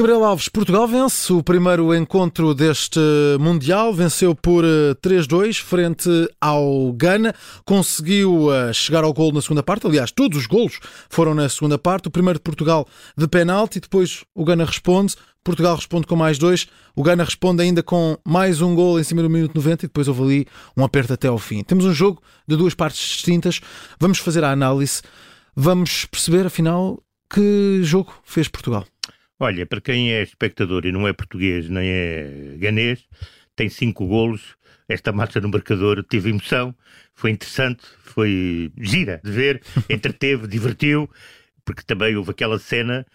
Gabriel 0.00 0.24
Alves, 0.24 0.48
Portugal 0.48 0.88
vence 0.88 1.30
o 1.30 1.42
primeiro 1.42 1.94
encontro 1.94 2.54
deste 2.54 2.98
Mundial, 3.38 3.92
venceu 3.92 4.34
por 4.34 4.64
3-2 4.64 5.50
eh, 5.50 5.52
frente 5.62 6.08
ao 6.40 6.90
Ghana, 6.94 7.34
conseguiu 7.66 8.50
eh, 8.50 8.72
chegar 8.72 9.04
ao 9.04 9.12
gol 9.12 9.30
na 9.30 9.42
segunda 9.42 9.62
parte, 9.62 9.86
aliás, 9.86 10.10
todos 10.10 10.38
os 10.38 10.46
golos 10.46 10.80
foram 11.10 11.34
na 11.34 11.46
segunda 11.50 11.78
parte, 11.78 12.08
o 12.08 12.10
primeiro 12.10 12.38
de 12.38 12.42
Portugal 12.42 12.88
de 13.14 13.28
penalti, 13.28 13.78
depois 13.78 14.24
o 14.34 14.42
Ghana 14.42 14.64
responde, 14.64 15.16
Portugal 15.44 15.76
responde 15.76 16.06
com 16.06 16.16
mais 16.16 16.38
dois, 16.38 16.66
o 16.96 17.02
Ghana 17.02 17.22
responde 17.22 17.62
ainda 17.62 17.82
com 17.82 18.16
mais 18.24 18.62
um 18.62 18.74
gol 18.74 18.98
em 18.98 19.04
cima 19.04 19.20
do 19.20 19.28
minuto 19.28 19.54
90 19.54 19.84
e 19.84 19.88
depois 19.88 20.08
houve 20.08 20.22
ali 20.22 20.46
um 20.74 20.82
aperto 20.82 21.12
até 21.12 21.28
ao 21.28 21.36
fim. 21.36 21.62
Temos 21.62 21.84
um 21.84 21.92
jogo 21.92 22.22
de 22.48 22.56
duas 22.56 22.72
partes 22.72 23.06
distintas, 23.06 23.60
vamos 24.00 24.16
fazer 24.18 24.44
a 24.44 24.50
análise, 24.50 25.02
vamos 25.54 26.06
perceber 26.06 26.46
afinal 26.46 27.02
que 27.28 27.80
jogo 27.82 28.14
fez 28.24 28.48
Portugal. 28.48 28.86
Olha, 29.42 29.64
para 29.64 29.80
quem 29.80 30.12
é 30.12 30.22
espectador 30.22 30.84
e 30.84 30.92
não 30.92 31.08
é 31.08 31.14
português 31.14 31.66
nem 31.70 31.88
é 31.88 32.56
ganês, 32.58 33.06
tem 33.56 33.70
cinco 33.70 34.06
golos. 34.06 34.54
Esta 34.86 35.12
marcha 35.12 35.40
no 35.40 35.48
marcador 35.48 36.04
teve 36.04 36.28
emoção, 36.28 36.74
foi 37.14 37.30
interessante, 37.30 37.82
foi 38.00 38.70
gira 38.76 39.18
de 39.24 39.30
ver, 39.30 39.62
entreteve, 39.88 40.46
divertiu, 40.46 41.08
porque 41.64 41.82
também 41.82 42.14
houve 42.16 42.32
aquela 42.32 42.58
cena 42.58 43.06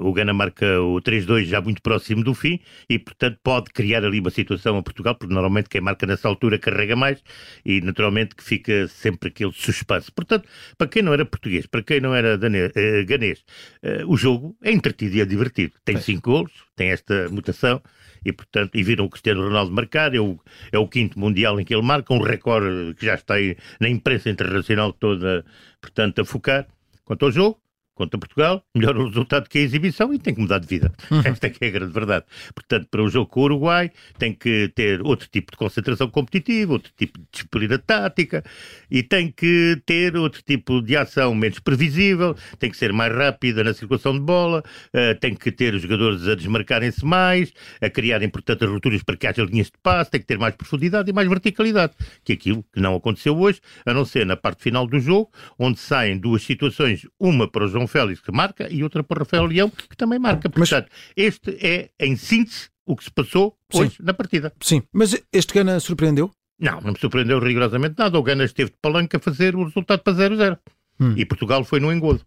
o 0.00 0.12
Gana 0.12 0.32
marca 0.32 0.80
o 0.80 1.00
3-2 1.00 1.44
já 1.44 1.60
muito 1.60 1.80
próximo 1.82 2.22
do 2.22 2.34
fim 2.34 2.60
e, 2.88 2.98
portanto, 2.98 3.38
pode 3.42 3.70
criar 3.70 4.04
ali 4.04 4.20
uma 4.20 4.30
situação 4.30 4.76
a 4.76 4.82
Portugal, 4.82 5.14
porque 5.14 5.32
normalmente 5.32 5.68
quem 5.68 5.80
marca 5.80 6.06
nessa 6.06 6.28
altura 6.28 6.58
carrega 6.58 6.96
mais 6.96 7.22
e, 7.64 7.80
naturalmente, 7.80 8.34
que 8.34 8.44
fica 8.44 8.88
sempre 8.88 9.28
aquele 9.28 9.52
suspense. 9.52 10.10
Portanto, 10.12 10.48
para 10.76 10.88
quem 10.88 11.02
não 11.02 11.12
era 11.12 11.24
português, 11.24 11.66
para 11.66 11.82
quem 11.82 12.00
não 12.00 12.14
era 12.14 12.36
dane, 12.36 12.66
uh, 12.66 13.06
ganês, 13.06 13.44
uh, 13.82 14.10
o 14.10 14.16
jogo 14.16 14.56
é 14.62 14.70
entretido 14.70 15.16
e 15.16 15.20
é 15.20 15.24
divertido. 15.24 15.74
Tem 15.84 15.98
cinco 15.98 16.30
golos, 16.30 16.52
tem 16.76 16.90
esta 16.90 17.28
mutação 17.30 17.80
e, 18.24 18.32
portanto, 18.32 18.74
e 18.74 18.82
viram 18.82 19.04
o 19.04 19.10
Cristiano 19.10 19.42
Ronaldo 19.42 19.72
marcar, 19.72 20.14
é 20.14 20.20
o, 20.20 20.38
é 20.72 20.78
o 20.78 20.88
quinto 20.88 21.18
Mundial 21.18 21.60
em 21.60 21.64
que 21.64 21.74
ele 21.74 21.82
marca, 21.82 22.12
um 22.14 22.20
recorde 22.20 22.94
que 22.94 23.06
já 23.06 23.14
está 23.14 23.34
aí 23.34 23.56
na 23.80 23.88
imprensa 23.88 24.30
internacional 24.30 24.92
toda, 24.92 25.44
portanto, 25.80 26.20
a 26.20 26.24
focar. 26.24 26.66
Quanto 27.04 27.26
ao 27.26 27.30
jogo, 27.30 27.60
contra 27.94 28.18
Portugal, 28.18 28.64
melhor 28.74 28.96
o 28.96 29.06
resultado 29.06 29.48
que 29.48 29.58
a 29.58 29.60
exibição 29.60 30.12
e 30.12 30.18
tem 30.18 30.34
que 30.34 30.40
mudar 30.40 30.58
de 30.58 30.66
vida. 30.66 30.92
Uhum. 31.10 31.20
Esta 31.24 31.46
é, 31.46 31.52
é 31.60 31.66
a 31.66 31.70
grande 31.70 31.92
verdade. 31.92 32.24
Portanto, 32.54 32.88
para 32.90 33.02
o 33.02 33.08
jogo 33.08 33.30
com 33.30 33.40
o 33.40 33.44
Uruguai, 33.44 33.90
tem 34.18 34.32
que 34.32 34.70
ter 34.74 35.00
outro 35.02 35.28
tipo 35.30 35.52
de 35.52 35.58
concentração 35.58 36.08
competitiva, 36.08 36.72
outro 36.72 36.92
tipo 36.96 37.18
de 37.18 37.26
disciplina 37.32 37.78
tática 37.78 38.44
e 38.90 39.02
tem 39.02 39.30
que 39.30 39.80
ter 39.86 40.16
outro 40.16 40.42
tipo 40.42 40.80
de 40.82 40.96
ação 40.96 41.34
menos 41.34 41.58
previsível, 41.58 42.36
tem 42.58 42.70
que 42.70 42.76
ser 42.76 42.92
mais 42.92 43.14
rápida 43.14 43.62
na 43.62 43.72
circulação 43.72 44.12
de 44.12 44.20
bola, 44.20 44.62
uh, 44.62 45.18
tem 45.20 45.34
que 45.34 45.50
ter 45.52 45.74
os 45.74 45.82
jogadores 45.82 46.26
a 46.26 46.34
desmarcarem-se 46.34 47.04
mais, 47.04 47.52
a 47.80 47.88
criarem, 47.88 48.28
portanto, 48.28 48.64
as 48.64 48.70
rupturas 48.70 49.02
para 49.02 49.16
que 49.16 49.26
haja 49.26 49.44
linhas 49.44 49.66
de 49.66 49.78
passe, 49.82 50.10
tem 50.10 50.20
que 50.20 50.26
ter 50.26 50.38
mais 50.38 50.54
profundidade 50.54 51.10
e 51.10 51.12
mais 51.12 51.28
verticalidade, 51.28 51.94
que 52.24 52.32
é 52.32 52.34
aquilo 52.34 52.64
que 52.72 52.80
não 52.80 52.94
aconteceu 52.94 53.36
hoje, 53.38 53.60
a 53.86 53.94
não 53.94 54.04
ser 54.04 54.26
na 54.26 54.36
parte 54.36 54.62
final 54.62 54.86
do 54.86 54.98
jogo, 54.98 55.30
onde 55.58 55.78
saem 55.78 56.18
duas 56.18 56.42
situações, 56.42 57.06
uma 57.18 57.48
para 57.48 57.64
o 57.64 57.68
João 57.68 57.83
João 57.84 57.88
Félix 57.88 58.20
que 58.20 58.32
marca 58.32 58.68
e 58.70 58.82
outra 58.82 59.02
para 59.02 59.20
Rafael 59.20 59.44
Leão 59.46 59.70
que 59.70 59.96
também 59.96 60.18
marca. 60.18 60.48
Portanto, 60.48 60.88
mas... 60.90 61.14
este 61.16 61.50
é, 61.60 61.90
em 62.00 62.16
síntese, 62.16 62.68
o 62.86 62.96
que 62.96 63.04
se 63.04 63.10
passou 63.10 63.56
hoje 63.72 63.96
Sim. 63.96 64.02
na 64.02 64.14
partida. 64.14 64.52
Sim, 64.60 64.82
mas 64.92 65.20
este 65.32 65.54
Gana 65.54 65.78
surpreendeu? 65.80 66.30
Não, 66.58 66.80
não 66.80 66.92
me 66.92 66.98
surpreendeu 66.98 67.38
rigorosamente 67.38 67.96
nada. 67.98 68.18
O 68.18 68.22
Gana 68.22 68.44
esteve 68.44 68.70
de 68.70 68.76
palanca 68.80 69.16
a 69.16 69.20
fazer 69.20 69.56
o 69.56 69.64
resultado 69.64 70.00
para 70.00 70.12
0-0. 70.12 70.58
Hum. 71.00 71.14
E 71.16 71.24
Portugal 71.24 71.64
foi 71.64 71.80
no 71.80 71.92
engodo. 71.92 72.20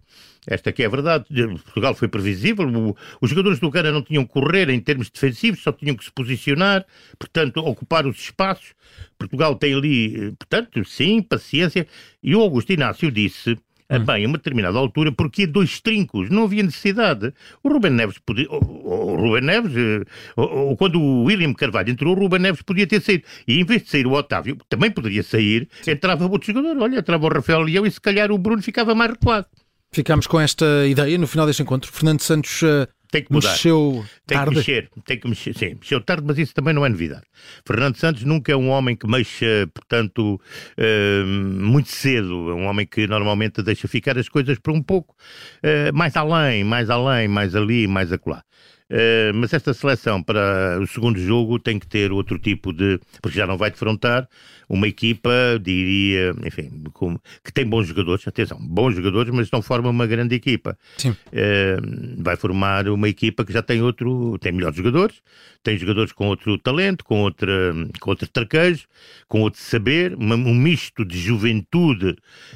Esta 0.45 0.71
aqui 0.71 0.83
é 0.83 0.87
a 0.87 0.89
verdade. 0.89 1.25
Portugal 1.63 1.95
foi 1.95 2.09
previsível. 2.09 2.67
O, 2.67 2.95
os 3.21 3.29
jogadores 3.29 3.59
do 3.59 3.69
Gana 3.69 3.91
não 3.91 4.01
tinham 4.01 4.25
que 4.25 4.33
correr 4.33 4.69
em 4.69 4.79
termos 4.79 5.09
defensivos, 5.09 5.63
só 5.63 5.71
tinham 5.71 5.95
que 5.95 6.03
se 6.03 6.11
posicionar, 6.11 6.85
portanto, 7.17 7.57
ocupar 7.57 8.05
os 8.05 8.19
espaços. 8.19 8.73
Portugal 9.17 9.55
tem 9.55 9.73
ali, 9.73 10.15
eh, 10.15 10.31
portanto, 10.37 10.83
sim, 10.83 11.21
paciência. 11.21 11.87
E 12.21 12.35
o 12.35 12.41
Augusto 12.41 12.73
Inácio 12.73 13.09
disse 13.09 13.57
hum. 13.89 14.05
bem 14.05 14.25
a 14.25 14.27
uma 14.27 14.37
determinada 14.37 14.77
altura, 14.77 15.11
porque 15.11 15.47
dois 15.47 15.79
trincos, 15.79 16.29
não 16.29 16.43
havia 16.43 16.63
necessidade. 16.63 17.33
O 17.63 17.69
Ruben 17.69 17.91
Neves 17.91 18.17
podia. 18.19 18.47
O, 18.49 19.15
Ruben 19.15 19.41
Neves, 19.41 19.73
eh, 19.75 20.03
o, 20.35 20.71
o, 20.71 20.77
quando 20.77 20.99
o 20.99 21.23
William 21.23 21.53
Carvalho 21.53 21.89
entrou, 21.89 22.15
o 22.15 22.19
Ruben 22.19 22.39
Neves 22.39 22.61
podia 22.61 22.87
ter 22.87 23.01
saído. 23.01 23.23
E 23.47 23.59
em 23.59 23.63
vez 23.63 23.83
de 23.83 23.89
sair 23.89 24.07
o 24.07 24.13
Otávio, 24.13 24.57
também 24.69 24.91
poderia 24.91 25.23
sair, 25.23 25.67
Sim. 25.81 25.91
entrava 25.91 26.25
outro 26.25 26.51
jogador. 26.51 26.81
Olha, 26.81 26.99
entrava 26.99 27.25
o 27.25 27.29
Rafael 27.29 27.61
Leão 27.61 27.85
e 27.85 27.91
se 27.91 28.01
calhar 28.01 28.31
o 28.31 28.37
Bruno 28.37 28.61
ficava 28.61 28.93
mais 28.93 29.11
recuado. 29.11 29.47
Ficámos 29.91 30.27
com 30.27 30.39
esta 30.39 30.85
ideia 30.85 31.17
no 31.17 31.27
final 31.27 31.45
deste 31.45 31.63
encontro. 31.63 31.91
Fernando 31.91 32.21
Santos 32.21 32.61
uh, 32.61 32.87
tem 33.11 33.23
que 33.23 33.31
mudar. 33.31 33.51
Mexeu 33.51 34.05
tem 34.25 34.37
tarde. 34.37 34.51
que 34.51 34.57
mexer, 34.57 34.89
tem 35.05 35.19
que 35.19 35.27
mexer, 35.27 35.55
sim, 35.55 35.75
mexeu 35.75 36.01
tarde, 36.01 36.23
mas 36.25 36.37
isso 36.37 36.53
também 36.53 36.73
não 36.73 36.85
é 36.85 36.89
novidade. 36.89 37.23
Fernando 37.65 37.95
Santos 37.95 38.23
nunca 38.23 38.51
é 38.51 38.55
um 38.55 38.69
homem 38.69 38.95
que 38.95 39.07
mexa, 39.07 39.69
portanto, 39.73 40.39
uh, 40.77 41.27
muito 41.27 41.89
cedo, 41.89 42.49
é 42.49 42.53
um 42.53 42.65
homem 42.65 42.85
que 42.85 43.07
normalmente 43.07 43.61
deixa 43.61 43.87
ficar 43.87 44.17
as 44.17 44.29
coisas 44.29 44.59
por 44.59 44.73
um 44.73 44.81
pouco 44.81 45.15
uh, 45.63 45.95
mais 45.95 46.15
além, 46.15 46.63
mais 46.63 46.89
além, 46.89 47.27
mais 47.27 47.55
ali, 47.55 47.87
mais 47.87 48.11
acolá. 48.11 48.43
Uh, 48.89 49.35
mas 49.35 49.53
esta 49.53 49.73
seleção 49.73 50.23
para 50.23 50.79
o 50.81 50.87
segundo 50.87 51.19
jogo 51.19 51.59
tem 51.59 51.77
que 51.77 51.85
ter 51.85 52.09
outro 52.09 52.39
tipo 52.39 52.71
de. 52.71 52.97
porque 53.21 53.37
já 53.37 53.45
não 53.45 53.57
vai 53.57 53.69
defrontar 53.69 54.29
uma 54.69 54.87
equipa, 54.87 55.29
diria, 55.61 56.33
enfim, 56.45 56.83
com, 56.93 57.17
que 57.43 57.51
tem 57.51 57.65
bons 57.65 57.87
jogadores, 57.87 58.25
atenção, 58.25 58.57
bons 58.61 58.95
jogadores, 58.95 59.33
mas 59.33 59.51
não 59.51 59.61
forma 59.61 59.89
uma 59.89 60.07
grande 60.07 60.35
equipa. 60.35 60.77
Sim. 60.97 61.09
Uh, 61.09 62.21
vai 62.21 62.37
formar 62.37 62.87
uma 62.87 63.09
equipa 63.09 63.43
que 63.43 63.51
já 63.51 63.61
tem 63.61 63.81
outro. 63.81 64.37
tem 64.39 64.53
melhores 64.53 64.77
jogadores, 64.77 65.21
tem 65.61 65.77
jogadores 65.77 66.13
com 66.13 66.27
outro 66.27 66.57
talento, 66.57 67.03
com, 67.03 67.23
outra, 67.23 67.73
com 67.99 68.09
outro 68.09 68.27
traquejo, 68.29 68.87
com 69.27 69.41
outro 69.41 69.59
saber, 69.61 70.15
uma, 70.15 70.35
um 70.35 70.55
misto 70.55 71.03
de 71.03 71.17
juventude 71.17 72.15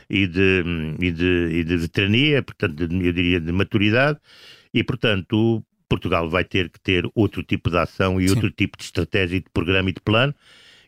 e 0.10 0.28
de, 0.28 0.64
e 0.98 1.12
de, 1.12 1.50
e 1.52 1.64
de 1.66 1.76
veterania, 1.76 2.42
portanto, 2.42 2.82
eu 2.82 3.14
diria 3.14 3.40
de 3.40 3.52
maturidade, 3.52 4.18
e 4.74 4.82
portanto 4.82 5.62
Portugal 5.92 6.30
vai 6.30 6.46
ter 6.46 6.70
que 6.70 6.80
ter 6.80 7.06
outro 7.14 7.44
tipo 7.44 7.70
de 7.70 7.78
ação 7.78 8.20
e 8.22 8.30
Sim. 8.30 8.36
outro 8.36 8.50
tipo 8.50 8.78
de 8.78 8.86
estratégia, 8.86 9.42
de 9.42 9.50
programa 9.50 9.90
e 9.90 9.94
de 9.94 10.00
plano 10.00 10.34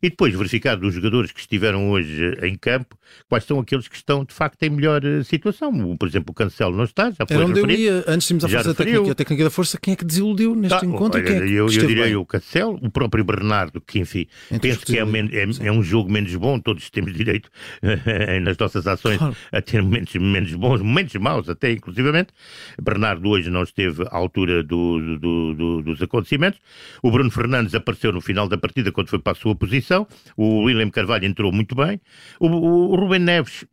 e 0.03 0.09
depois 0.09 0.36
verificar 0.36 0.75
dos 0.75 0.94
jogadores 0.94 1.31
que 1.31 1.40
estiveram 1.40 1.90
hoje 1.90 2.38
em 2.44 2.56
campo 2.56 2.97
quais 3.30 3.46
são 3.46 3.58
aqueles 3.58 3.88
que 3.88 3.96
estão 3.96 4.25
de 4.25 4.34
facto 4.34 4.62
em 4.64 4.69
melhor 4.69 5.03
eh, 5.06 5.24
situação. 5.24 5.96
Por 5.96 6.08
exemplo, 6.08 6.31
o 6.31 6.34
Cancelo 6.34 6.75
não 6.75 6.84
está, 6.84 7.09
já 7.12 7.25
foi 7.25 7.38
Era 7.38 7.46
onde 7.46 7.62
referido. 7.62 7.81
eu 7.81 7.97
ia, 8.00 8.03
antes 8.08 8.28
de 8.28 8.34
irmos 8.34 8.44
à 8.44 8.50
força 8.50 8.74
técnica, 8.74 9.12
a 9.12 9.16
técnica 9.16 9.44
da 9.46 9.50
força, 9.50 9.80
quem 9.81 9.94
é 9.94 9.96
que 9.96 10.03
desiludiu 10.03 10.56
neste 10.56 10.78
tá, 10.78 10.86
encontro? 10.86 11.22
Olha, 11.22 11.30
é 11.30 11.47
eu, 11.47 11.68
eu 11.68 11.88
diria 11.88 12.19
o 12.19 12.25
Cancelo, 12.25 12.78
o 12.81 12.91
próprio 12.91 13.24
Bernardo, 13.24 13.80
que 13.80 14.00
enfim, 14.00 14.28
Entre 14.52 14.69
penso 14.69 14.86
que 14.86 14.97
é, 14.97 15.03
é, 15.03 15.68
é, 15.68 15.72
um 15.72 15.81
jogo 15.81 16.12
menos 16.12 16.35
bom, 16.35 16.59
todos 16.59 16.90
temos 16.90 17.14
direito 17.14 17.50
nas 18.44 18.58
nossas 18.58 18.85
ações 18.85 19.18
claro. 19.18 19.38
a 19.53 19.62
ter 19.62 19.81
momentos 19.81 20.14
menos 20.16 20.53
bons, 20.53 20.81
momentos 20.81 21.16
maus 21.16 21.47
até 21.47 21.72
inclusivamente. 21.72 22.34
Bernardo 22.81 23.30
hoje 23.30 23.50
não 23.50 23.64
esteve 23.64 24.03
à 24.03 24.18
altura 24.18 24.62
do, 24.64 25.18
do, 25.18 25.53
do, 25.53 25.81
dos 25.81 26.02
acontecimentos. 26.02 26.59
O 27.02 27.09
Bruno 27.09 27.31
Fernandes 27.31 27.74
apareceu 27.74 28.12
no 28.12 28.20
final 28.20 28.50
da 28.50 28.58
partida 28.58 28.91
quando 28.91 29.08
foi 29.08 29.20
para 29.20 29.31
a 29.31 29.35
sua 29.35 29.56
posição 29.56 29.92
posição. 29.93 30.07
O 30.35 30.63
William 30.63 30.89
Carvalho 30.89 31.25
entrou 31.25 31.51
muito 31.51 31.75
bem. 31.75 32.01
O, 32.39 32.47
o, 32.47 32.91
o 32.91 32.95
Rubem 32.95 33.19
Neves 33.19 33.65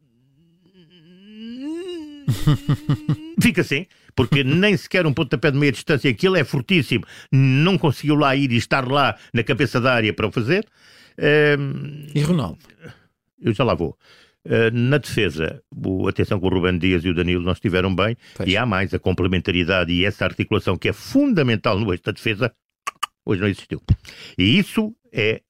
fica 3.40 3.62
assim, 3.62 3.86
porque 4.14 4.44
nem 4.44 4.76
sequer 4.76 5.06
um 5.06 5.12
pontapé 5.12 5.50
de 5.50 5.58
meia 5.58 5.72
distância, 5.72 6.10
aquilo 6.10 6.36
é 6.36 6.44
fortíssimo, 6.44 7.04
não 7.32 7.76
conseguiu 7.76 8.14
lá 8.14 8.36
ir 8.36 8.52
e 8.52 8.56
estar 8.56 8.86
lá 8.86 9.16
na 9.32 9.42
cabeça 9.42 9.80
da 9.80 9.94
área 9.94 10.12
para 10.12 10.28
o 10.28 10.32
fazer. 10.32 10.66
Um, 11.58 12.06
e 12.14 12.20
Ronaldo? 12.20 12.58
Eu 13.40 13.52
já 13.52 13.64
lá 13.64 13.74
vou. 13.74 13.96
Uh, 14.46 14.70
na 14.72 14.96
defesa, 14.96 15.62
o, 15.74 16.08
atenção 16.08 16.40
com 16.40 16.46
o 16.46 16.50
Ruben 16.50 16.78
Dias 16.78 17.04
e 17.04 17.10
o 17.10 17.14
Danilo 17.14 17.42
não 17.42 17.52
estiveram 17.52 17.94
bem, 17.94 18.16
Fecha. 18.36 18.50
e 18.50 18.56
há 18.56 18.64
mais 18.64 18.94
a 18.94 18.98
complementaridade 18.98 19.92
e 19.92 20.04
essa 20.04 20.24
articulação 20.24 20.78
que 20.78 20.88
é 20.88 20.92
fundamental 20.92 21.78
no 21.78 21.92
eixo 21.92 22.04
da 22.04 22.12
defesa, 22.12 22.54
hoje 23.24 23.40
não 23.40 23.48
existiu. 23.48 23.82
E 24.38 24.58
isso 24.58 24.94
é 25.12 25.42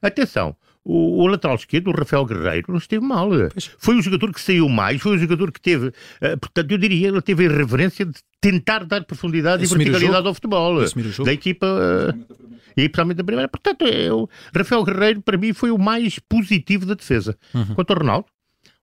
Atenção, 0.00 0.56
o, 0.84 1.22
o, 1.22 1.26
lateral 1.26 1.56
esquerdo, 1.56 1.88
o 1.88 1.92
Rafael 1.92 2.24
Guerreiro, 2.24 2.66
não 2.70 2.78
esteve 2.78 3.04
mal. 3.04 3.28
Pois. 3.52 3.70
Foi 3.78 3.96
o 3.96 4.02
jogador 4.02 4.32
que 4.32 4.40
saiu 4.40 4.68
mais, 4.68 5.00
foi 5.00 5.16
o 5.16 5.18
jogador 5.18 5.52
que 5.52 5.60
teve, 5.60 5.88
uh, 5.88 6.38
portanto, 6.40 6.70
eu 6.70 6.78
diria, 6.78 7.08
ele 7.08 7.22
teve 7.22 7.46
a 7.46 7.50
irreverência 7.50 8.04
de 8.04 8.20
tentar 8.40 8.84
dar 8.84 9.04
profundidade 9.04 9.62
Assumir 9.64 9.86
e 9.86 9.90
verticalidade 9.90 10.26
ao 10.26 10.34
futebol 10.34 10.80
da 11.24 11.32
equipa. 11.32 11.66
Uh, 11.66 12.52
e 12.76 12.88
principalmente 12.88 13.18
da 13.18 13.24
primeira. 13.24 13.48
Portanto, 13.48 13.84
eu, 13.84 14.28
Rafael 14.54 14.82
Guerreiro, 14.82 15.22
para 15.22 15.36
mim, 15.36 15.52
foi 15.52 15.70
o 15.70 15.78
mais 15.78 16.18
positivo 16.18 16.86
da 16.86 16.94
defesa. 16.94 17.36
Uhum. 17.54 17.74
Quanto 17.74 17.90
ao 17.90 17.98
Ronaldo, 17.98 18.26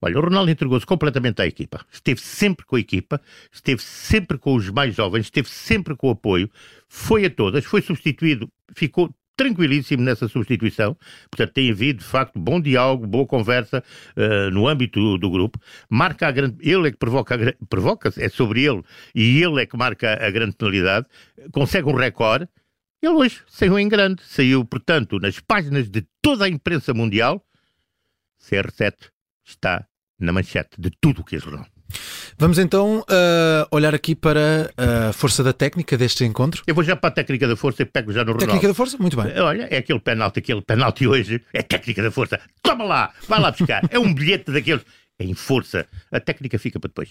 Olha, 0.02 0.18
o 0.18 0.22
Ronaldo 0.22 0.50
entregou-se 0.50 0.86
completamente 0.86 1.42
à 1.42 1.46
equipa. 1.46 1.86
Esteve 1.92 2.22
sempre 2.22 2.66
com 2.66 2.78
a 2.78 2.80
equipa, 2.80 3.22
esteve 3.52 3.82
sempre 3.82 4.38
com 4.38 4.56
os 4.56 4.70
mais 4.70 4.96
jovens, 4.96 5.26
esteve 5.26 5.50
sempre 5.50 5.94
com 5.94 6.08
o 6.08 6.12
apoio, 6.12 6.50
foi 6.88 7.26
a 7.26 7.30
todas, 7.30 7.66
foi 7.66 7.82
substituído, 7.82 8.50
ficou 8.74 9.14
tranquilíssimo 9.40 10.04
nessa 10.04 10.28
substituição. 10.28 10.98
Portanto, 11.32 11.54
tem 11.54 11.72
havido, 11.72 12.00
de 12.00 12.06
facto, 12.06 12.38
bom 12.38 12.60
diálogo, 12.60 13.08
boa 13.08 13.26
conversa 13.26 13.82
uh, 14.18 14.52
no 14.52 14.68
âmbito 14.68 15.00
do, 15.00 15.18
do, 15.18 15.32
grupo. 15.32 15.58
Marca 15.90 16.28
a 16.28 16.32
grande. 16.32 16.58
Ele 16.60 16.90
é 16.90 16.92
que 16.92 16.98
provoca, 16.98 17.38
provoca 17.70 18.12
é 18.18 18.28
sobre 18.28 18.66
ele 18.66 18.84
e 19.16 19.42
ele 19.42 19.62
é 19.62 19.66
que 19.66 19.78
marca 19.78 20.14
a 20.22 20.30
grande 20.30 20.58
penalidade. 20.58 21.08
Consegue 21.54 21.88
um 21.88 21.96
recorde. 21.96 22.50
Ele 23.02 23.14
hoje 23.14 23.42
saiu 23.48 23.80
em 23.80 23.88
grande. 23.88 24.22
Saiu, 24.26 24.66
portanto, 24.66 25.18
nas 25.20 25.40
páginas 25.40 25.90
de 25.90 26.06
toda 26.22 26.44
a 26.44 26.50
imprensa 26.50 26.94
mundial. 26.94 27.42
CR7 28.42 28.94
está 29.46 29.88
na 30.20 30.34
manchete 30.34 30.72
de 30.78 30.92
tudo 31.00 31.22
o 31.22 31.24
que 31.24 31.38
é 31.38 31.40
jornal. 31.40 31.66
Vamos 32.38 32.58
então 32.58 33.00
uh, 33.00 33.68
olhar 33.72 33.94
aqui 33.94 34.16
para 34.16 34.72
a 34.78 35.14
força 35.14 35.44
da 35.44 35.54
técnica 35.54 35.98
deste 35.98 36.24
encontro. 36.24 36.64
Eu 36.66 36.76
vou 36.76 36.84
já 36.84 36.96
para 36.96 37.10
a 37.10 37.12
técnica 37.12 37.48
da 37.48 37.56
força 37.56 37.82
e 37.84 37.86
pego 37.86 38.12
já 38.14 38.22
no 38.22 38.32
Ronaldo. 38.32 38.46
Técnica 38.46 38.68
da 38.68 38.74
força? 38.74 38.98
Muito 38.98 39.22
bem. 39.22 39.38
Olha, 39.40 39.68
é 39.70 39.78
aquele 39.78 40.00
penalti, 40.00 40.40
aquele 40.40 40.62
penalti 40.62 41.08
hoje, 41.08 41.42
é 41.54 41.62
técnica 41.62 42.02
da 42.02 42.12
força. 42.12 42.40
Toma 42.62 42.84
lá, 42.84 43.12
vai 43.28 43.40
lá 43.40 43.52
buscar. 43.52 43.82
É 43.90 44.00
um 44.00 44.14
bilhete 44.14 44.52
daqueles 44.52 44.84
em 45.20 45.34
força. 45.34 45.86
A 46.12 46.20
técnica 46.20 46.58
fica 46.58 46.80
para 46.80 46.88
depois. 46.88 47.10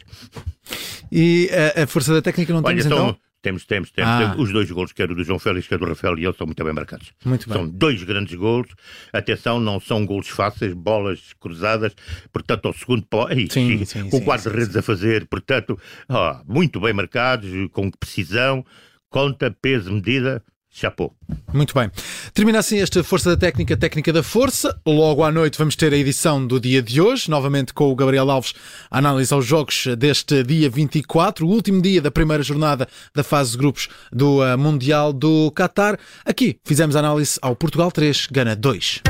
E 1.12 1.50
a, 1.76 1.82
a 1.82 1.86
força 1.86 2.14
da 2.14 2.22
técnica 2.22 2.52
não 2.52 2.60
Olha, 2.60 2.68
temos 2.68 2.86
então... 2.86 3.08
então? 3.10 3.27
Temos, 3.40 3.64
temos, 3.64 3.90
temos. 3.92 4.10
Ah. 4.10 4.34
Os 4.36 4.52
dois 4.52 4.68
golos, 4.70 4.92
quer 4.92 5.10
o 5.10 5.14
do 5.14 5.22
João 5.22 5.38
Félix, 5.38 5.68
quer 5.68 5.78
do 5.78 5.86
Rafael, 5.86 6.18
e 6.18 6.24
eles 6.24 6.36
são 6.36 6.46
muito 6.46 6.62
bem 6.64 6.72
marcados. 6.72 7.12
Muito 7.24 7.48
bem. 7.48 7.56
São 7.56 7.68
dois 7.68 8.02
grandes 8.02 8.34
golos. 8.34 8.68
Atenção, 9.12 9.60
não 9.60 9.78
são 9.78 10.04
golos 10.04 10.28
fáceis, 10.28 10.74
bolas 10.74 11.34
cruzadas. 11.38 11.94
Portanto, 12.32 12.66
ao 12.66 12.72
segundo 12.72 13.06
pó, 13.06 13.28
sim, 13.28 13.84
sim, 13.84 14.10
com 14.10 14.18
guarda-redes 14.18 14.76
a 14.76 14.82
fazer. 14.82 15.26
Portanto, 15.26 15.78
oh, 16.08 16.52
muito 16.52 16.80
bem 16.80 16.92
marcados, 16.92 17.48
com 17.70 17.90
precisão, 17.90 18.64
conta, 19.08 19.50
peso, 19.50 19.92
medida. 19.92 20.42
Chapou. 20.78 21.12
Muito 21.52 21.74
bem. 21.74 21.90
Termina 22.32 22.60
assim 22.60 22.78
esta 22.78 23.02
Força 23.02 23.30
da 23.30 23.36
Técnica, 23.36 23.76
Técnica 23.76 24.12
da 24.12 24.22
Força. 24.22 24.78
Logo 24.86 25.24
à 25.24 25.32
noite 25.32 25.58
vamos 25.58 25.74
ter 25.74 25.92
a 25.92 25.96
edição 25.96 26.46
do 26.46 26.60
dia 26.60 26.80
de 26.80 27.00
hoje, 27.00 27.28
novamente 27.28 27.74
com 27.74 27.90
o 27.90 27.96
Gabriel 27.96 28.30
Alves, 28.30 28.54
a 28.88 28.98
análise 28.98 29.34
aos 29.34 29.44
jogos 29.44 29.86
deste 29.98 30.44
dia 30.44 30.70
24, 30.70 31.44
o 31.44 31.50
último 31.50 31.82
dia 31.82 32.00
da 32.00 32.10
primeira 32.10 32.42
jornada 32.42 32.86
da 33.12 33.24
fase 33.24 33.52
de 33.52 33.58
grupos 33.58 33.88
do 34.12 34.40
uh, 34.40 34.56
Mundial 34.56 35.12
do 35.12 35.50
Qatar. 35.50 35.98
Aqui 36.24 36.60
fizemos 36.64 36.94
a 36.94 37.00
análise 37.00 37.38
ao 37.42 37.56
Portugal 37.56 37.90
3, 37.90 38.28
Gana 38.30 38.54
2. 38.54 39.02